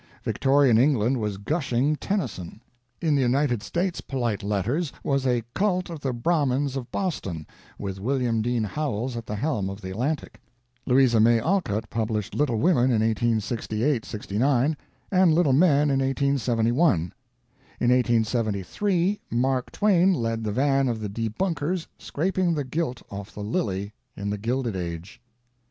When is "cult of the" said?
5.53-6.11